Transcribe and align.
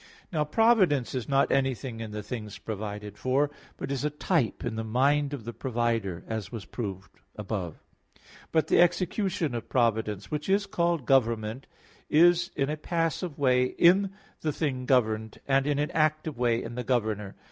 Now 0.33 0.45
providence 0.45 1.13
is 1.13 1.29
not 1.29 1.51
anything 1.51 1.99
in 1.99 2.09
the 2.09 2.23
things 2.23 2.57
provided 2.57 3.19
for; 3.19 3.51
but 3.77 3.91
is 3.91 4.03
a 4.03 4.09
type 4.09 4.65
in 4.65 4.75
the 4.75 4.83
mind 4.83 5.31
of 5.31 5.45
the 5.45 5.53
provider, 5.53 6.23
as 6.25 6.51
was 6.51 6.65
proved 6.65 7.11
above 7.35 7.75
(Q. 7.75 7.83
22, 8.23 8.23
A. 8.25 8.43
1). 8.45 8.45
But 8.51 8.67
the 8.67 8.81
execution 8.81 9.53
of 9.53 9.69
providence 9.69 10.31
which 10.31 10.49
is 10.49 10.65
called 10.65 11.05
government, 11.05 11.67
is 12.09 12.49
in 12.55 12.71
a 12.71 12.77
passive 12.77 13.37
way 13.37 13.65
in 13.65 14.09
the 14.39 14.51
thing 14.51 14.87
governed, 14.87 15.39
and 15.47 15.67
in 15.67 15.77
an 15.77 15.91
active 15.91 16.35
way 16.35 16.63
in 16.63 16.73
the 16.73 16.83
governor. 16.83 17.35